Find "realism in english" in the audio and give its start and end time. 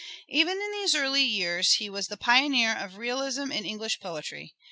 2.97-3.99